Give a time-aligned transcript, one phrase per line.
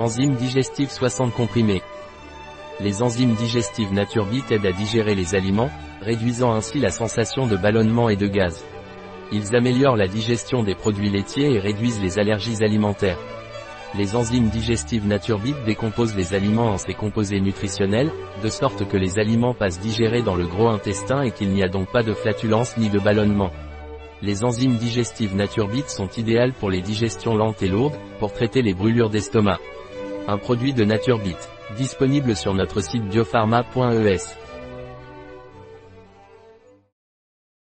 [0.00, 1.80] Enzymes digestives 60 comprimés.
[2.80, 5.70] Les enzymes digestives NatureBit aident à digérer les aliments,
[6.02, 8.64] réduisant ainsi la sensation de ballonnement et de gaz.
[9.30, 13.20] Ils améliorent la digestion des produits laitiers et réduisent les allergies alimentaires.
[13.96, 18.10] Les enzymes digestives NatureBit décomposent les aliments en ses composés nutritionnels,
[18.42, 21.68] de sorte que les aliments passent digérés dans le gros intestin et qu'il n'y a
[21.68, 23.52] donc pas de flatulence ni de ballonnement.
[24.22, 28.74] Les enzymes digestives NatureBit sont idéales pour les digestions lentes et lourdes, pour traiter les
[28.74, 29.60] brûlures d'estomac.
[30.26, 31.36] Un produit de NatureBit,
[31.76, 34.43] disponible sur notre site biopharma.es.